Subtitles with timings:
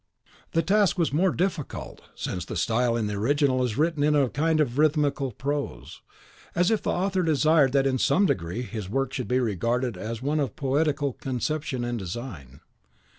[0.53, 4.15] The task was the more difficult, since the style in the original is written in
[4.15, 6.01] a kind of rhythmical prose,
[6.55, 10.19] as if the author desired that in some degree his work should be regarded as
[10.19, 12.61] one of poetical conception and design.